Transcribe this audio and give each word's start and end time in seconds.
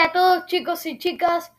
Hola 0.00 0.08
a 0.08 0.12
todos 0.12 0.46
chicos 0.46 0.86
y 0.86 0.96
chicas, 0.96 1.52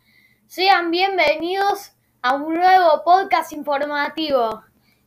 sean 0.47 0.89
bienvenidos 0.89 1.91
a 2.23 2.33
un 2.33 2.55
nuevo 2.55 3.03
podcast 3.03 3.53
informativo. 3.53 4.63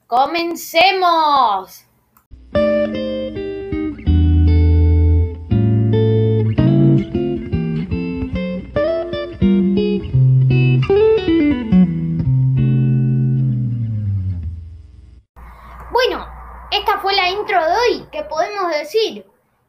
¡Comencemos! 0.06 1.84
Bueno, 15.90 16.24
esta 16.70 17.00
fue 17.02 17.16
la 17.16 17.30
intro 17.30 17.60
de 17.66 17.72
hoy, 17.72 18.08
¿qué 18.12 18.22
podemos 18.22 18.70
decir? 18.70 19.26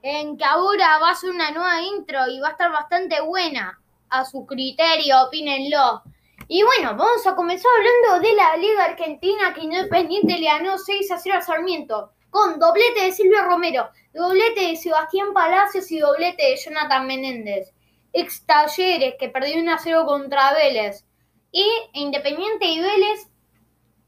En 0.08 0.38
que 0.38 0.46
ahora 0.46 1.00
va 1.00 1.10
a 1.10 1.16
ser 1.16 1.32
una 1.32 1.50
nueva 1.50 1.82
intro 1.82 2.28
y 2.28 2.40
va 2.40 2.50
a 2.50 2.52
estar 2.52 2.72
bastante 2.72 3.20
buena. 3.22 3.82
A 4.10 4.24
su 4.24 4.46
criterio, 4.46 5.24
opínenlo. 5.24 6.04
Y 6.48 6.62
bueno, 6.62 6.90
vamos 6.96 7.26
a 7.26 7.34
comenzar 7.36 7.72
hablando 7.76 8.28
de 8.28 8.36
la 8.36 8.56
Liga 8.56 8.84
Argentina 8.84 9.52
que 9.52 9.62
Independiente 9.62 10.38
le 10.38 10.46
ganó 10.46 10.78
6 10.78 11.10
a 11.10 11.18
0 11.18 11.38
a 11.40 11.42
Sarmiento. 11.42 12.12
Con 12.30 12.60
doblete 12.60 13.06
de 13.06 13.14
Silvio 13.14 13.46
Romero, 13.46 13.90
doblete 14.14 14.68
de 14.68 14.76
Sebastián 14.76 15.34
Palacios 15.34 15.92
y 15.92 15.98
doblete 15.98 16.52
de 16.52 16.58
Jonathan 16.58 17.08
Menéndez. 17.08 17.74
Ex 18.14 18.46
Talleres 18.46 19.16
que 19.18 19.30
perdió 19.30 19.60
1 19.60 19.74
a 19.74 19.80
0 19.80 20.06
contra 20.06 20.54
Vélez. 20.54 21.04
Y 21.52 21.66
Independiente 21.94 22.68
y 22.68 22.80
Vélez, 22.80 23.32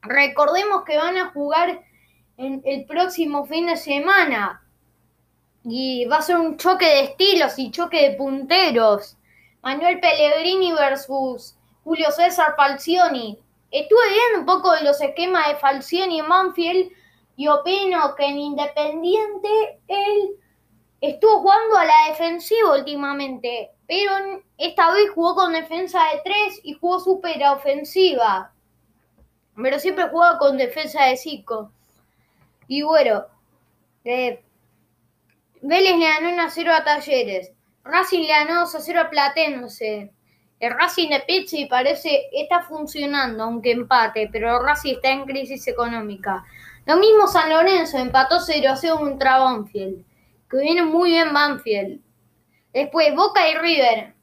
recordemos 0.04 0.84
que 0.84 0.96
van 0.96 1.18
a 1.18 1.32
jugar 1.32 1.82
en 2.38 2.62
el 2.66 2.86
próximo 2.86 3.48
fin 3.48 3.66
de 3.66 3.78
semana. 3.78 4.62
Y 5.70 6.06
va 6.06 6.18
a 6.18 6.22
ser 6.22 6.38
un 6.38 6.56
choque 6.56 6.86
de 6.86 7.02
estilos 7.02 7.60
y 7.60 7.72
choque 7.72 8.10
de 8.10 8.16
punteros. 8.16 9.18
Manuel 9.62 10.00
Pellegrini 10.00 10.72
versus 10.72 11.58
Julio 11.84 12.10
César 12.12 12.56
Falcioni. 12.56 13.38
Estuve 13.70 14.10
viendo 14.10 14.40
un 14.40 14.46
poco 14.46 14.72
de 14.72 14.84
los 14.84 15.02
esquemas 15.02 15.46
de 15.50 15.56
Falcioni 15.58 16.20
y 16.20 16.22
Manfield 16.22 16.92
y 17.36 17.50
opino 17.50 18.16
que 18.16 18.26
en 18.26 18.38
Independiente 18.38 19.80
él 19.90 20.38
estuvo 21.02 21.42
jugando 21.42 21.76
a 21.76 21.84
la 21.84 22.08
defensiva 22.10 22.74
últimamente, 22.78 23.72
pero 23.88 24.42
esta 24.58 24.92
vez 24.94 25.10
jugó 25.14 25.36
con 25.36 25.52
defensa 25.52 26.00
de 26.14 26.22
3 26.24 26.62
y 26.64 26.74
jugó 26.74 27.02
súper 27.02 27.46
ofensiva. 27.46 28.54
Pero 29.62 29.80
siempre 29.80 30.08
jugaba 30.08 30.40
con 30.40 30.58
defensa 30.58 31.04
de 31.06 31.18
5. 31.18 31.72
Y 32.70 32.84
bueno, 32.84 33.26
eh, 34.06 34.42
Vélez 35.62 35.98
le 35.98 36.06
ganó 36.06 36.30
1 36.30 36.42
a 36.42 36.50
0 36.50 36.72
a 36.74 36.84
Talleres. 36.84 37.52
Racing 37.84 38.22
le 38.22 38.28
ganó 38.28 38.62
2 38.62 38.76
a 38.76 38.80
0 38.80 39.02
a 39.02 39.10
Platense. 39.10 40.12
El 40.60 40.74
Racing 40.74 41.10
de 41.10 41.20
Pizzi 41.22 41.66
parece 41.66 42.30
está 42.32 42.62
funcionando, 42.62 43.44
aunque 43.44 43.72
empate, 43.72 44.30
pero 44.32 44.60
Racing 44.62 44.96
está 44.96 45.12
en 45.12 45.26
crisis 45.26 45.68
económica. 45.68 46.44
Lo 46.86 46.98
mismo 46.98 47.28
San 47.28 47.50
Lorenzo, 47.50 47.98
empató 47.98 48.40
0 48.40 48.72
a 48.72 48.76
0 48.76 48.98
contra 48.98 49.40
Banfield, 49.40 50.04
que 50.50 50.58
viene 50.58 50.84
muy 50.84 51.12
bien 51.12 51.34
Banfield. 51.34 52.02
Después 52.74 53.16
Boca 53.16 53.48
y 53.50 53.56
River. 53.56 54.14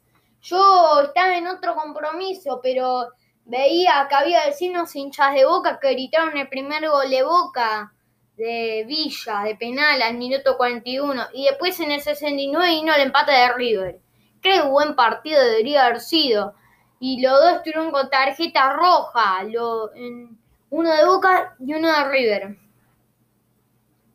Yo 0.41 1.01
estaba 1.01 1.37
en 1.37 1.47
otro 1.47 1.75
compromiso, 1.75 2.59
pero 2.61 3.09
veía 3.45 4.05
que 4.09 4.15
había 4.15 4.45
vecinos 4.45 4.95
hinchas 4.95 5.33
de 5.33 5.45
Boca 5.45 5.79
que 5.81 5.91
gritaron 5.91 6.37
el 6.37 6.49
primer 6.49 6.87
gol 6.87 7.09
de 7.09 7.23
Boca 7.23 7.94
de 8.37 8.83
Villa, 8.87 9.43
de 9.43 9.55
penal 9.55 10.01
al 10.01 10.15
minuto 10.15 10.57
41, 10.57 11.27
y 11.33 11.45
después 11.45 11.79
en 11.79 11.91
el 11.91 12.01
69 12.01 12.69
vino 12.69 12.93
el 12.93 13.01
empate 13.01 13.31
de 13.31 13.53
River. 13.53 13.99
Qué 14.41 14.61
buen 14.61 14.95
partido 14.95 15.41
debería 15.41 15.85
haber 15.85 16.01
sido. 16.01 16.53
Y 16.99 17.21
los 17.21 17.33
dos 17.33 17.53
estuvieron 17.53 17.91
con 17.91 18.09
tarjeta 18.09 18.73
roja, 18.73 19.43
lo, 19.43 19.93
en, 19.95 20.37
uno 20.69 20.93
de 20.93 21.05
Boca 21.05 21.55
y 21.59 21.73
uno 21.73 21.91
de 21.91 22.09
River. 22.09 22.57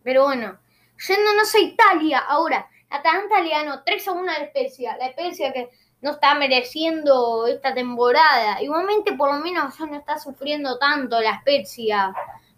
Pero 0.02 0.24
bueno, 0.24 0.58
yéndonos 1.06 1.54
a 1.54 1.58
Italia 1.58 2.18
ahora, 2.18 2.68
Atalanta 2.88 3.40
le 3.40 3.50
ganó 3.50 3.82
3 3.84 4.08
a 4.08 4.12
1 4.12 4.22
a 4.22 4.38
la 4.38 4.46
Spezia, 4.48 4.96
la 4.96 5.12
Spezia 5.12 5.52
que 5.52 5.70
no 6.00 6.12
está 6.12 6.34
mereciendo 6.34 7.46
esta 7.46 7.72
temporada. 7.74 8.62
Igualmente 8.62 9.12
por 9.12 9.32
lo 9.32 9.40
menos 9.40 9.76
ya 9.78 9.86
no 9.86 9.96
está 9.96 10.18
sufriendo 10.18 10.78
tanto 10.78 11.20
la 11.20 11.40
Spezia 11.40 12.12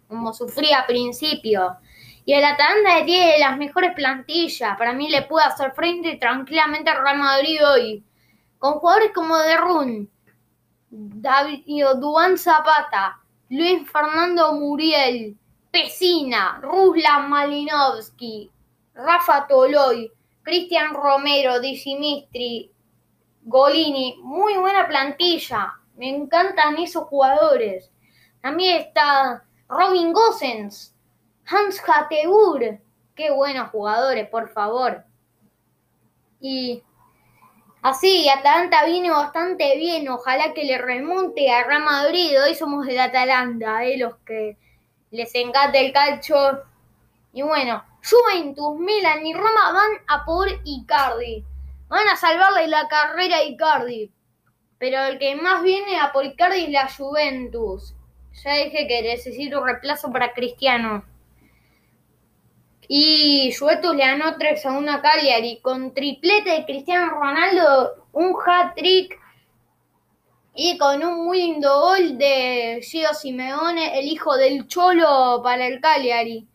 como 0.07 0.33
sufría 0.33 0.79
al 0.79 0.85
principio. 0.85 1.77
Y 2.25 2.33
el 2.33 2.43
Atalanta 2.43 3.05
tiene 3.05 3.37
las 3.39 3.57
mejores 3.57 3.93
plantillas. 3.93 4.77
Para 4.77 4.93
mí 4.93 5.09
le 5.09 5.23
puede 5.23 5.45
hacer 5.45 5.73
frente 5.73 6.15
tranquilamente 6.15 6.89
al 6.89 7.03
Real 7.03 7.17
Madrid 7.17 7.59
hoy. 7.67 8.03
Con 8.59 8.75
jugadores 8.75 9.11
como 9.13 9.37
Derrun, 9.37 10.09
David 10.89 11.63
Duan 11.99 12.37
Zapata, 12.37 13.19
Luis 13.49 13.89
Fernando 13.91 14.53
Muriel, 14.53 15.37
Pesina, 15.69 16.59
Ruslan 16.61 17.29
Malinowski, 17.29 18.49
Rafa 18.93 19.47
Toloy, 19.47 20.09
Cristian 20.43 20.93
Romero, 20.93 21.59
Di 21.59 22.71
Golini. 23.41 24.17
Muy 24.21 24.55
buena 24.57 24.87
plantilla. 24.87 25.73
Me 25.97 26.09
encantan 26.09 26.77
esos 26.77 27.03
jugadores. 27.05 27.91
También 28.41 28.81
está 28.81 29.43
Robin 29.67 30.13
Gosens, 30.13 30.95
Hans 31.45 31.81
Hattebur, 31.85 32.79
qué 33.15 33.31
buenos 33.31 33.69
jugadores, 33.69 34.27
por 34.29 34.49
favor. 34.49 35.03
Y 36.39 36.83
así, 37.81 38.27
Atalanta 38.29 38.85
viene 38.85 39.09
bastante 39.09 39.77
bien, 39.77 40.09
ojalá 40.09 40.53
que 40.53 40.65
le 40.65 40.77
remonte 40.77 41.51
a 41.51 41.63
Real 41.63 41.83
Madrid, 41.83 42.41
hoy 42.41 42.55
somos 42.55 42.85
del 42.85 42.99
Atalanta, 42.99 43.85
eh, 43.85 43.97
los 43.97 44.17
que 44.25 44.57
les 45.11 45.33
encanta 45.35 45.79
el 45.79 45.93
calcio. 45.93 46.63
Y 47.33 47.41
bueno, 47.43 47.83
Juventus, 48.03 48.77
Milan 48.79 49.25
y 49.25 49.33
Roma 49.33 49.71
van 49.71 49.91
a 50.07 50.25
por 50.25 50.47
Icardi. 50.65 51.45
Van 51.87 52.07
a 52.09 52.15
salvarle 52.15 52.67
la 52.67 52.87
carrera 52.87 53.37
a 53.37 53.43
Icardi. 53.43 54.11
Pero 54.77 55.01
el 55.03 55.19
que 55.19 55.35
más 55.35 55.63
viene 55.63 55.99
a 55.99 56.11
por 56.11 56.25
Icardi 56.25 56.65
es 56.65 56.69
la 56.71 56.89
Juventus. 56.89 57.95
Ya 58.43 58.55
dije 58.55 58.87
que 58.87 59.01
necesito 59.03 59.59
un 59.59 59.67
reemplazo 59.67 60.11
para 60.11 60.33
Cristiano. 60.33 61.05
Y 62.87 63.53
Juventus 63.57 63.95
le 63.95 64.05
ganó 64.05 64.37
3 64.37 64.65
a 64.65 64.71
1 64.77 64.91
a 64.91 65.01
Cagliari 65.01 65.59
con 65.61 65.93
triplete 65.93 66.49
de 66.49 66.65
Cristiano 66.65 67.11
Ronaldo, 67.11 68.07
un 68.11 68.35
hat-trick 68.45 69.17
y 70.55 70.77
con 70.77 71.03
un 71.03 71.25
muy 71.25 71.39
lindo 71.39 71.79
gol 71.79 72.17
de 72.17 72.79
Gio 72.83 73.13
Simeone, 73.13 73.97
el 73.99 74.05
hijo 74.05 74.35
del 74.35 74.67
Cholo 74.67 75.41
para 75.43 75.65
el 75.65 75.79
Cagliari. 75.79 76.47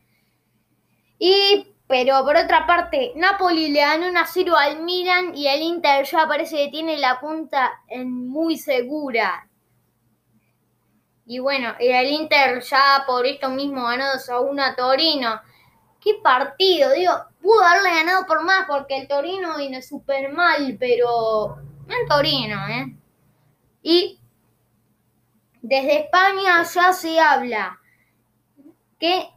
Y, 1.19 1.67
pero 1.89 2.23
por 2.25 2.37
otra 2.37 2.67
parte, 2.67 3.13
Napoli 3.17 3.71
le 3.71 3.81
ganó 3.81 4.09
1 4.09 4.21
a 4.21 4.27
0 4.27 4.55
al 4.57 4.83
Milan 4.83 5.35
y 5.35 5.49
el 5.49 5.63
Inter 5.63 6.05
ya 6.05 6.29
parece 6.29 6.57
que 6.57 6.69
tiene 6.69 6.99
la 6.99 7.19
punta 7.19 7.83
en 7.89 8.29
muy 8.29 8.59
segura. 8.59 9.48
Y 11.31 11.41
bueno, 11.41 11.75
el 11.79 12.09
Inter 12.09 12.63
ya 12.63 13.05
por 13.07 13.27
esto 13.27 13.51
mismo 13.51 13.85
ganó 13.85 14.07
2 14.15 14.31
a 14.31 14.41
1 14.41 14.63
a 14.65 14.75
Torino. 14.75 15.39
¿Qué 16.01 16.15
partido? 16.23 16.93
Digo, 16.93 17.13
pudo 17.43 17.63
haberle 17.63 17.91
ganado 17.91 18.25
por 18.27 18.43
más 18.45 18.65
porque 18.67 18.97
el 18.97 19.09
Torino 19.09 19.59
vino 19.59 19.83
súper 19.83 20.33
mal, 20.33 20.79
pero 20.81 21.59
en 21.87 22.09
Torino, 22.09 22.67
¿eh? 22.69 22.97
Y 23.83 24.19
desde 25.61 26.05
España 26.05 26.63
ya 26.63 26.95
se 26.95 27.21
habla 27.21 27.79
que 28.99 29.29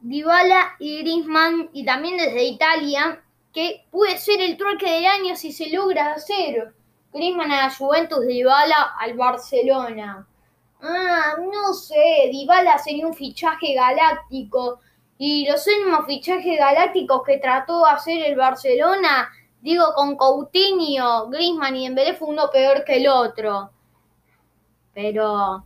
Dybala 0.00 0.76
y 0.78 1.00
Griezmann, 1.00 1.68
y 1.74 1.84
también 1.84 2.16
desde 2.16 2.42
Italia, 2.42 3.22
que 3.52 3.86
puede 3.90 4.16
ser 4.16 4.40
el 4.40 4.56
truque 4.56 4.90
del 4.90 5.04
año 5.04 5.36
si 5.36 5.52
se 5.52 5.68
logra 5.68 6.12
hacer. 6.12 6.74
Griezmann 7.12 7.52
a 7.52 7.66
la 7.66 7.70
Juventus, 7.70 8.26
Dybala 8.26 8.94
al 8.98 9.12
Barcelona. 9.12 10.26
Ah, 10.86 11.36
no 11.38 11.72
sé, 11.72 12.28
Dybala 12.30 12.78
sería 12.78 13.06
un 13.06 13.14
fichaje 13.14 13.74
galáctico. 13.74 14.80
Y 15.16 15.46
los 15.48 15.66
últimos 15.66 16.06
fichajes 16.06 16.58
galácticos 16.58 17.22
que 17.24 17.38
trató 17.38 17.84
de 17.84 17.90
hacer 17.92 18.22
el 18.24 18.36
Barcelona, 18.36 19.30
digo 19.62 19.94
con 19.94 20.16
Coutinho, 20.16 21.28
Griezmann 21.30 21.76
y 21.76 21.84
Dembélé 21.84 22.14
fue 22.14 22.28
uno 22.28 22.50
peor 22.50 22.84
que 22.84 22.96
el 22.96 23.08
otro. 23.08 23.70
Pero 24.92 25.64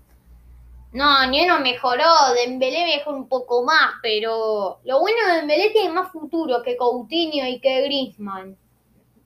no, 0.92 1.26
ni 1.26 1.44
uno 1.44 1.58
mejoró, 1.60 2.04
Dembélé 2.34 2.84
mejoró 2.84 3.16
un 3.16 3.28
poco 3.28 3.64
más, 3.64 3.94
pero 4.00 4.78
lo 4.84 5.00
bueno 5.00 5.18
de 5.26 5.36
Dembélé 5.38 5.70
tiene 5.70 5.92
más 5.92 6.12
futuro 6.12 6.62
que 6.62 6.76
Coutinho 6.76 7.44
y 7.46 7.58
que 7.60 7.82
Griezmann. 7.82 8.56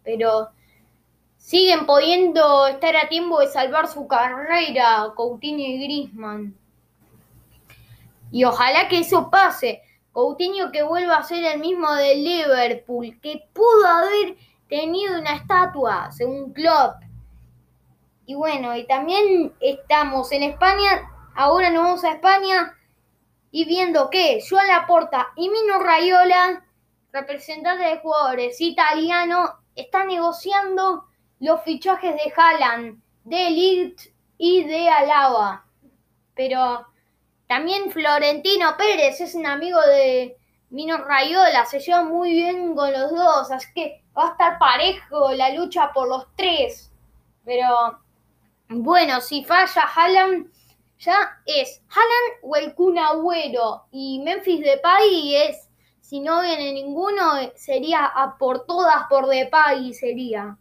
Pero 0.03 0.49
siguen 1.43 1.87
pudiendo 1.87 2.69
estar 2.69 2.97
a 2.97 3.09
tiempo 3.09 3.41
de 3.41 3.49
salvar 3.49 3.89
su 3.89 4.07
carrera 4.07 5.13
Coutinho 5.17 5.59
y 5.59 5.83
Griezmann. 5.83 6.57
Y 8.31 8.45
ojalá 8.45 8.89
que 8.89 9.01
eso 9.01 9.29
pase. 9.29 9.83
Coutinho 10.13 10.71
que 10.71 10.85
vuelva 10.85 11.17
a 11.17 11.25
ser 11.25 11.45
el 11.45 11.59
mismo 11.59 11.93
de 11.95 12.15
Liverpool, 12.15 13.19
que 13.21 13.43
pudo 13.53 13.87
haber 13.87 14.37
tenido 14.69 15.19
una 15.19 15.35
estatua, 15.35 16.13
según 16.13 16.53
Klopp. 16.53 17.03
Y 18.25 18.35
bueno, 18.37 18.77
y 18.77 18.87
también 18.87 19.53
estamos 19.59 20.31
en 20.31 20.45
España, 20.45 21.11
ahora 21.35 21.71
nos 21.71 21.83
vamos 21.83 22.05
a 22.05 22.13
España 22.13 22.79
y 23.51 23.65
viendo 23.65 24.11
que 24.11 24.41
Joan 24.49 24.69
Laporta 24.69 25.33
y 25.35 25.51
Mino 25.51 25.81
Raiola, 25.81 26.65
representantes 27.13 27.91
de 27.91 27.99
jugadores 27.99 28.61
italianos, 28.61 29.51
están 29.75 30.07
negociando 30.07 31.07
los 31.43 31.61
fichajes 31.65 32.15
de 32.15 32.33
Haaland, 32.37 33.03
de 33.25 33.49
Elite 33.49 34.15
y 34.39 34.63
de 34.63 34.89
Alaba. 34.89 35.65
Pero 36.37 36.87
también 37.49 37.91
Florentino 37.91 38.77
Pérez 38.77 39.21
es 39.21 39.35
un 39.35 39.47
amigo 39.47 39.81
de 39.81 40.37
Mino 40.71 40.99
Rayola, 40.99 41.67
se 41.67 41.81
lleva 41.81 42.05
muy 42.05 42.31
bien 42.31 42.77
con 42.77 42.93
los 42.93 43.11
dos, 43.11 43.51
así 43.51 43.67
que 43.75 44.05
va 44.17 44.29
a 44.29 44.31
estar 44.31 44.59
parejo 44.61 45.33
la 45.33 45.51
lucha 45.51 45.93
por 45.93 46.09
los 46.09 46.29
tres. 46.37 46.93
Pero 47.45 47.99
bueno, 48.69 49.21
si 49.21 49.45
falla 49.45 49.83
Haaland, 49.83 50.49
ya 51.01 51.41
es 51.45 51.83
Haaland 51.89 52.39
o 52.43 52.55
el 52.55 52.73
Kun. 52.77 52.97
Y 53.91 54.21
Memphis 54.21 54.61
Depay 54.61 55.35
es, 55.35 55.69
si 56.01 56.21
no 56.21 56.41
viene 56.43 56.73
ninguno, 56.73 57.33
sería 57.57 58.05
a 58.07 58.39
por 58.39 58.65
todas 58.65 59.07
por 59.11 59.27
Depay 59.27 59.93
sería. 59.93 60.57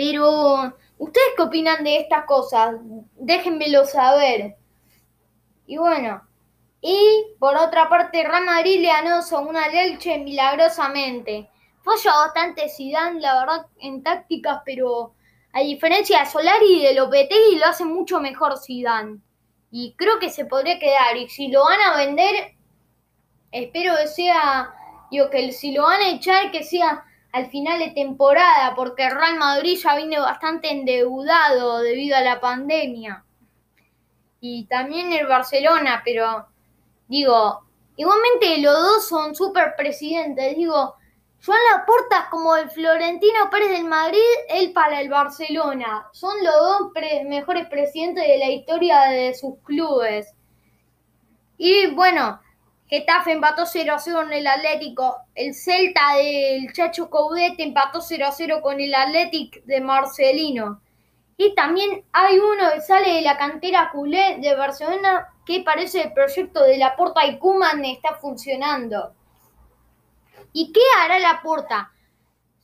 Pero, 0.00 0.78
¿ustedes 0.96 1.26
qué 1.36 1.42
opinan 1.42 1.84
de 1.84 1.98
estas 1.98 2.24
cosas? 2.24 2.76
Déjenmelo 3.16 3.84
saber. 3.84 4.56
Y 5.66 5.76
bueno, 5.76 6.26
y 6.80 7.26
por 7.38 7.54
otra 7.54 7.90
parte, 7.90 8.24
Real 8.24 8.46
Madrid 8.46 8.80
le 8.80 8.90
una 9.42 9.68
leche 9.68 10.16
milagrosamente. 10.16 11.50
Falla 11.82 12.16
bastante 12.16 12.70
Zidane, 12.70 13.20
la 13.20 13.40
verdad, 13.40 13.66
en 13.78 14.02
tácticas, 14.02 14.62
pero 14.64 15.12
a 15.52 15.60
diferencia 15.60 16.20
de 16.20 16.30
Solari 16.30 16.78
y 16.78 16.82
de 16.82 16.94
Lopetegui 16.94 17.58
lo 17.58 17.66
hace 17.66 17.84
mucho 17.84 18.20
mejor 18.20 18.54
Zidane. 18.58 19.18
Y 19.70 19.92
creo 19.98 20.18
que 20.18 20.30
se 20.30 20.46
podría 20.46 20.78
quedar. 20.78 21.14
Y 21.18 21.28
si 21.28 21.48
lo 21.48 21.62
van 21.64 21.80
a 21.82 21.98
vender, 21.98 22.54
espero 23.52 23.96
que 23.96 24.06
sea, 24.06 24.72
digo, 25.10 25.28
que 25.28 25.52
si 25.52 25.72
lo 25.72 25.82
van 25.82 26.00
a 26.00 26.08
echar, 26.08 26.50
que 26.50 26.64
sea 26.64 27.04
al 27.32 27.50
final 27.50 27.78
de 27.78 27.90
temporada, 27.90 28.74
porque 28.74 29.08
Real 29.08 29.38
Madrid 29.38 29.78
ya 29.82 29.96
viene 29.96 30.18
bastante 30.18 30.70
endeudado 30.70 31.78
debido 31.80 32.16
a 32.16 32.22
la 32.22 32.40
pandemia 32.40 33.24
y 34.40 34.64
también 34.66 35.12
el 35.12 35.26
Barcelona, 35.26 36.02
pero 36.04 36.46
digo, 37.08 37.60
igualmente 37.96 38.58
los 38.58 38.74
dos 38.74 39.08
son 39.08 39.34
súper 39.34 39.74
presidentes, 39.76 40.56
digo, 40.56 40.94
Joan 41.44 41.58
Laporta 41.72 42.28
como 42.30 42.56
el 42.56 42.70
Florentino 42.70 43.48
Pérez 43.50 43.70
del 43.70 43.84
Madrid, 43.84 44.18
él 44.50 44.72
para 44.72 45.00
el 45.00 45.08
Barcelona. 45.08 46.06
Son 46.12 46.36
los 46.44 46.54
dos 46.54 46.92
mejores 47.26 47.66
presidentes 47.68 48.26
de 48.26 48.36
la 48.36 48.50
historia 48.50 49.00
de 49.04 49.32
sus 49.32 49.54
clubes. 49.64 50.34
Y 51.56 51.86
bueno, 51.94 52.38
Getafe 52.90 53.30
empató 53.30 53.66
0 53.66 53.94
a 53.94 53.98
0 54.00 54.18
con 54.24 54.32
el 54.32 54.48
Atlético. 54.48 55.18
El 55.36 55.54
Celta 55.54 56.16
del 56.16 56.72
Chacho 56.72 57.08
Caudete 57.08 57.62
empató 57.62 58.00
0 58.00 58.26
a 58.26 58.32
0 58.32 58.60
con 58.60 58.80
el 58.80 58.92
Atlético 58.92 59.60
de 59.64 59.80
Marcelino. 59.80 60.80
Y 61.36 61.54
también 61.54 62.04
hay 62.12 62.38
uno 62.40 62.72
que 62.74 62.80
sale 62.80 63.14
de 63.14 63.22
la 63.22 63.38
cantera 63.38 63.90
culé 63.92 64.38
de 64.40 64.56
Barcelona 64.56 65.28
que 65.46 65.60
parece 65.60 66.02
el 66.02 66.12
proyecto 66.12 66.64
de 66.64 66.78
la 66.78 66.96
Porta 66.96 67.24
y 67.24 67.38
Kuman 67.38 67.84
está 67.84 68.16
funcionando. 68.16 69.14
¿Y 70.52 70.72
qué 70.72 70.80
hará 70.98 71.20
la 71.20 71.40
Porta? 71.42 71.92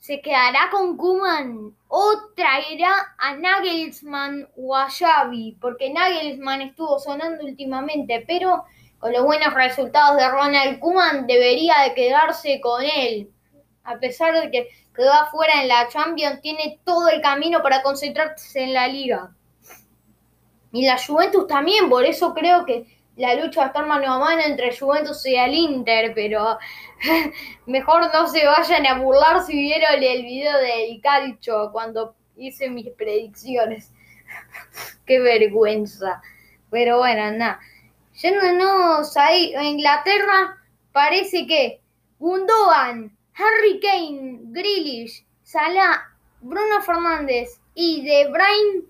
¿Se 0.01 0.21
quedará 0.21 0.71
con 0.73 0.97
Kuman 0.97 1.73
o 1.87 2.13
traerá 2.35 3.15
a 3.17 3.37
Nagelsmann 3.37 4.49
o 4.57 4.75
a 4.75 4.91
Xavi? 4.91 5.57
Porque 5.61 5.91
Nagelsmann 5.91 6.63
estuvo 6.63 6.99
sonando 6.99 7.45
últimamente, 7.45 8.25
pero 8.27 8.65
los 9.11 9.25
buenos 9.25 9.55
resultados 9.55 10.17
de 10.17 10.29
Ronald 10.29 10.79
Kuman 10.79 11.27
debería 11.27 11.75
de 11.85 11.95
quedarse 11.95 12.61
con 12.61 12.83
él. 12.83 13.31
A 13.85 13.99
pesar 13.99 14.35
de 14.35 14.51
que 14.51 14.69
quedó 14.95 15.13
afuera 15.13 15.63
en 15.63 15.69
la 15.69 15.89
Champions, 15.89 16.41
tiene 16.41 16.81
todo 16.85 17.09
el 17.09 17.21
camino 17.21 17.63
para 17.63 17.83
concentrarse 17.83 18.63
en 18.63 18.73
la 18.73 18.89
liga. 18.89 19.33
Y 20.73 20.87
la 20.87 20.99
Juventus 20.99 21.47
también, 21.47 21.89
por 21.89 22.05
eso 22.05 22.35
creo 22.35 22.65
que 22.65 22.87
la 23.17 23.35
lucha 23.35 23.61
va 23.61 23.67
a 23.67 23.69
estar 23.69 23.87
mano 23.87 24.13
a 24.13 24.19
mano 24.19 24.43
entre 24.43 24.77
Juventus 24.77 25.25
y 25.27 25.37
el 25.37 25.55
Inter, 25.55 26.13
pero 26.15 26.59
mejor 27.67 28.13
no 28.13 28.29
se 28.29 28.45
vayan 28.45 28.87
a 28.87 28.99
burlar 28.99 29.43
si 29.43 29.55
vieron 29.55 30.03
el 30.03 30.23
video 30.23 30.57
del 30.59 31.01
calcio 31.01 31.71
cuando 31.73 32.15
hice 32.37 32.69
mis 32.69 32.91
predicciones. 32.91 33.93
Qué 35.07 35.19
vergüenza. 35.19 36.21
Pero 36.71 36.99
bueno, 36.99 37.31
nada. 37.33 37.61
Yéndonos 38.17 39.17
ahí 39.17 39.55
a 39.55 39.63
Inglaterra, 39.63 40.57
parece 40.93 41.47
que 41.47 41.83
Gundogan 42.19 43.17
Harry 43.35 43.79
Kane, 43.81 44.41
Grealish, 44.45 45.27
Salah, 45.43 46.03
Bruno 46.41 46.81
Fernández 46.81 47.61
y 47.75 48.03
De 48.03 48.29
Bruyne 48.29 48.87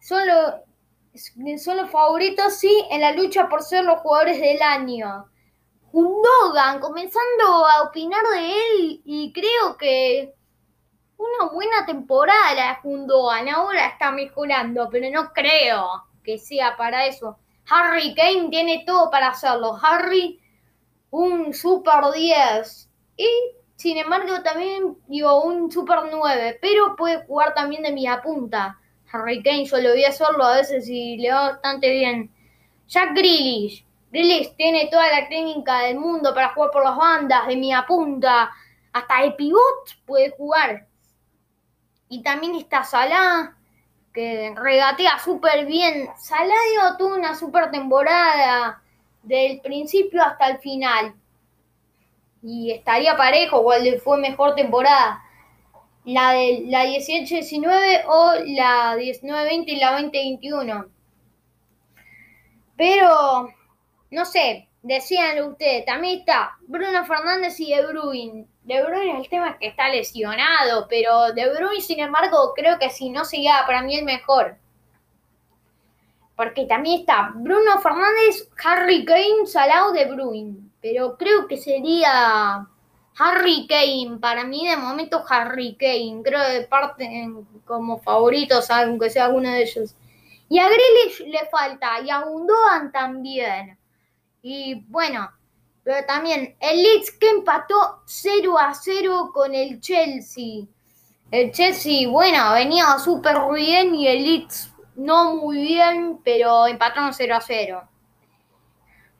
son 0.00 0.22
los, 0.28 1.90
favoritos, 1.90 2.54
sí, 2.54 2.84
en 2.90 3.00
la 3.00 3.12
lucha 3.12 3.48
por 3.48 3.62
ser 3.62 3.84
los 3.84 3.98
jugadores 4.00 4.40
del 4.40 4.62
año. 4.62 5.28
Gundogan, 5.90 6.78
comenzando 6.78 7.66
a 7.66 7.82
opinar 7.82 8.22
de 8.34 8.52
él 8.52 9.02
y 9.04 9.32
creo 9.32 9.76
que 9.76 10.32
una 11.16 11.50
buena 11.52 11.86
temporada 11.86 12.54
la 12.54 12.80
Gundogan. 12.82 13.48
Ahora 13.48 13.86
está 13.86 14.12
mejorando, 14.12 14.88
pero 14.90 15.10
no 15.10 15.32
creo 15.32 16.04
que 16.22 16.38
sea 16.38 16.76
para 16.76 17.06
eso. 17.06 17.38
Harry 17.68 18.14
Kane 18.14 18.48
tiene 18.50 18.84
todo 18.86 19.10
para 19.10 19.28
hacerlo. 19.28 19.78
Harry, 19.82 20.40
un 21.10 21.52
super 21.54 22.12
10. 22.14 22.90
Y 23.16 23.28
sin 23.76 23.98
embargo, 23.98 24.42
también 24.42 24.96
digo 25.08 25.42
un 25.42 25.70
Super 25.70 25.98
9, 26.10 26.58
pero 26.60 26.96
puede 26.96 27.24
jugar 27.26 27.54
también 27.54 27.82
de 27.82 27.92
media 27.92 28.22
punta. 28.22 28.78
Harry 29.12 29.42
Kane, 29.42 29.64
yo 29.64 29.78
lo 29.78 29.90
voy 29.90 30.04
a 30.04 30.08
hacerlo 30.08 30.44
a 30.44 30.56
veces 30.56 30.88
y 30.88 31.16
le 31.18 31.32
va 31.32 31.50
bastante 31.50 31.90
bien. 31.90 32.32
Jack 32.86 33.14
Grealish. 33.14 33.84
Grealish 34.10 34.54
tiene 34.56 34.88
toda 34.90 35.08
la 35.08 35.28
técnica 35.28 35.80
del 35.80 35.98
mundo 35.98 36.32
para 36.34 36.54
jugar 36.54 36.70
por 36.70 36.84
las 36.84 36.96
bandas, 36.96 37.46
de 37.46 37.56
media 37.56 37.84
punta. 37.86 38.50
Hasta 38.92 39.22
de 39.22 39.32
pivot 39.32 39.96
puede 40.06 40.30
jugar. 40.30 40.86
Y 42.08 42.22
también 42.22 42.54
está 42.54 42.84
Salah, 42.84 43.56
que 44.14 44.54
regatea 44.56 45.18
súper 45.18 45.66
bien. 45.66 46.08
Salah 46.16 46.96
tuvo 46.96 47.16
una 47.16 47.34
super 47.34 47.70
temporada 47.70 48.80
del 49.22 49.60
principio 49.60 50.22
hasta 50.22 50.46
el 50.46 50.58
final 50.58 51.14
y 52.42 52.70
estaría 52.70 53.16
parejo 53.16 53.62
cuál 53.62 54.00
fue 54.00 54.18
mejor 54.18 54.54
temporada. 54.54 55.20
La 56.04 56.32
de 56.32 56.64
la 56.66 56.84
18-19 56.84 58.04
o 58.06 58.34
la 58.44 58.96
19-20 58.96 59.64
y 59.66 59.76
la 59.76 59.98
20-21. 59.98 60.88
Pero, 62.76 63.48
no 64.10 64.24
sé, 64.26 64.68
decían 64.84 65.42
ustedes, 65.42 65.84
también 65.84 66.20
está 66.20 66.56
Bruno 66.68 67.04
Fernández 67.04 67.58
y 67.58 67.74
De 67.74 67.84
Bruyne. 67.86 68.46
De 68.62 68.82
Bruyne 68.82 69.18
el 69.18 69.28
tema 69.28 69.50
es 69.50 69.56
que 69.56 69.66
está 69.66 69.88
lesionado, 69.88 70.86
pero 70.88 71.32
De 71.32 71.52
Bruyne, 71.52 71.80
sin 71.80 71.98
embargo, 71.98 72.52
creo 72.54 72.78
que 72.78 72.90
si 72.90 73.10
no 73.10 73.24
sería 73.24 73.64
para 73.66 73.82
mí 73.82 73.96
el 73.96 74.04
mejor. 74.04 74.56
Porque 76.36 76.66
también 76.66 77.00
está 77.00 77.32
Bruno 77.34 77.80
Fernández, 77.80 78.48
Harry 78.62 79.04
Kane, 79.04 79.46
Salah 79.46 79.90
De 79.92 80.06
Bruyne 80.06 80.64
pero 80.84 81.16
creo 81.16 81.48
que 81.48 81.56
sería 81.56 82.68
Harry 83.18 83.66
Kane. 83.66 84.18
Para 84.20 84.44
mí, 84.44 84.68
de 84.68 84.76
momento, 84.76 85.24
Harry 85.26 85.76
Kane. 85.76 86.20
Creo 86.22 86.40
que 86.46 86.66
parten 86.66 87.48
como 87.64 88.02
favoritos, 88.02 88.70
aunque 88.70 89.08
sea 89.08 89.24
alguno 89.24 89.48
de 89.48 89.62
ellos. 89.62 89.96
Y 90.50 90.58
a 90.58 90.68
Grealish 90.68 91.20
le 91.26 91.46
falta, 91.46 92.00
y 92.04 92.10
a 92.10 92.18
Gundogan 92.18 92.92
también. 92.92 93.78
Y 94.46 94.84
bueno, 94.88 95.30
pero 95.82 96.04
también 96.06 96.54
el 96.60 96.82
Leeds 96.82 97.12
que 97.12 97.30
empató 97.30 98.02
0 98.04 98.58
a 98.58 98.74
0 98.74 99.30
con 99.32 99.54
el 99.54 99.80
Chelsea. 99.80 100.66
El 101.30 101.50
Chelsea, 101.50 102.06
bueno, 102.06 102.52
venía 102.52 102.98
súper 102.98 103.38
bien 103.54 103.94
y 103.94 104.06
el 104.06 104.22
Leeds 104.22 104.70
no 104.96 105.36
muy 105.36 105.62
bien, 105.62 106.20
pero 106.22 106.66
empataron 106.66 107.14
0 107.14 107.34
a 107.34 107.40
0. 107.40 107.88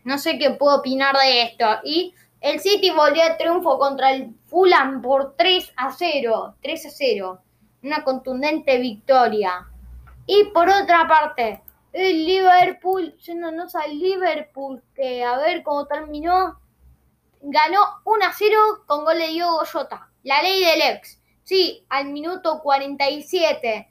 No 0.05 0.19
sé 0.19 0.37
qué 0.37 0.51
puedo 0.51 0.77
opinar 0.77 1.17
de 1.17 1.45
esto. 1.45 1.65
Y 1.85 2.15
el 2.43 2.61
City 2.61 2.91
volvió 2.91 3.23
a 3.25 3.39
triunfo 3.39 3.79
contra 3.79 4.13
el 4.13 4.35
Fulham 4.45 5.01
por 5.01 5.37
3 5.39 5.73
a 5.75 5.91
0. 5.91 6.57
3 6.61 6.85
a 6.85 6.91
0. 6.91 7.41
Una 7.83 8.05
contundente 8.05 8.77
victoria. 8.77 9.67
Y 10.27 10.45
por 10.53 10.69
otra 10.69 11.09
parte, 11.09 11.63
el 11.95 12.27
Liverpool, 12.27 13.17
yéndonos 13.19 13.77
al 13.77 13.97
Liverpool, 13.97 14.83
que 14.97 15.23
a 15.23 15.39
ver 15.39 15.63
cómo 15.63 15.87
terminó, 15.87 16.61
ganó 17.41 17.81
1 18.05 18.25
a 18.25 18.33
0 18.33 18.59
con 18.85 19.05
gol 19.05 19.17
de 19.17 19.29
Diogo 19.29 19.63
Jota. 19.65 20.11
La 20.25 20.43
ley 20.43 20.65
del 20.65 20.83
ex. 20.83 21.21
Sí, 21.45 21.87
al 21.89 22.07
minuto 22.07 22.61
47. 22.63 23.89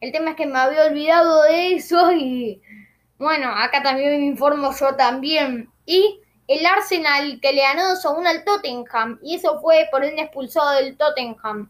El 0.00 0.12
tema 0.12 0.30
es 0.30 0.36
que 0.36 0.46
me 0.46 0.60
había 0.60 0.86
olvidado 0.86 1.42
de 1.42 1.74
eso 1.74 2.12
y 2.12 2.62
bueno, 3.18 3.50
acá 3.50 3.82
también 3.82 4.20
me 4.20 4.26
informo 4.26 4.70
yo 4.78 4.94
también. 4.94 5.72
Y 5.86 6.20
el 6.46 6.64
Arsenal 6.64 7.40
que 7.42 7.52
le 7.52 7.62
ganó 7.62 7.88
2 7.88 8.06
a 8.06 8.10
1 8.10 8.28
al 8.28 8.44
Tottenham 8.44 9.18
y 9.24 9.34
eso 9.34 9.58
fue 9.60 9.88
por 9.90 10.02
un 10.02 10.16
expulsado 10.20 10.70
del 10.76 10.96
Tottenham. 10.96 11.68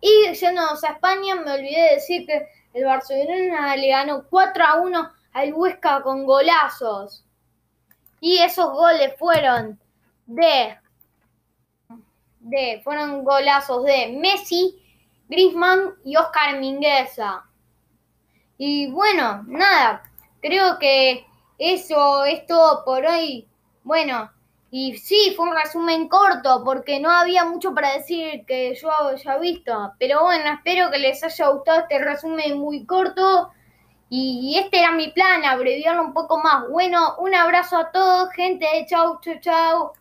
Y 0.00 0.32
yéndonos 0.32 0.84
a 0.84 0.92
España, 0.92 1.34
me 1.34 1.50
olvidé 1.50 1.82
de 1.82 1.94
decir 1.96 2.24
que 2.24 2.46
el 2.72 2.84
Barcelona 2.84 3.76
le 3.76 3.88
ganó 3.88 4.24
4 4.28 4.64
a 4.64 4.80
1 4.80 5.12
al 5.32 5.54
Huesca 5.54 6.02
con 6.02 6.24
golazos. 6.24 7.24
Y 8.20 8.38
esos 8.38 8.72
goles 8.72 9.14
fueron 9.18 9.78
de, 10.26 10.76
de 12.40 12.80
fueron 12.82 13.24
golazos 13.24 13.84
de 13.84 14.16
Messi, 14.18 14.82
Griezmann 15.28 15.94
y 16.04 16.16
Oscar 16.16 16.58
Mingueza. 16.58 17.44
Y 18.56 18.90
bueno, 18.90 19.44
nada, 19.46 20.02
creo 20.40 20.78
que 20.78 21.24
eso 21.58 22.24
es 22.24 22.44
todo 22.46 22.84
por 22.84 23.06
hoy. 23.06 23.48
Bueno, 23.84 24.30
y 24.70 24.98
sí, 24.98 25.32
fue 25.36 25.48
un 25.48 25.56
resumen 25.56 26.08
corto 26.08 26.62
porque 26.64 27.00
no 27.00 27.10
había 27.10 27.44
mucho 27.44 27.74
para 27.74 27.94
decir 27.94 28.44
que 28.46 28.74
yo 28.74 28.90
haya 28.92 29.38
visto. 29.38 29.94
Pero 29.98 30.24
bueno, 30.24 30.52
espero 30.52 30.90
que 30.90 30.98
les 30.98 31.22
haya 31.24 31.48
gustado 31.48 31.80
este 31.80 31.98
resumen 31.98 32.58
muy 32.58 32.84
corto. 32.84 33.50
Y 34.10 34.56
este 34.58 34.80
era 34.80 34.92
mi 34.92 35.08
plan, 35.08 35.44
abreviarlo 35.44 36.02
un 36.02 36.14
poco 36.14 36.38
más. 36.38 36.68
Bueno, 36.70 37.16
un 37.18 37.34
abrazo 37.34 37.78
a 37.78 37.90
todos, 37.90 38.30
gente. 38.32 38.66
Chau, 38.88 39.20
chau, 39.20 39.40
chau. 39.40 39.97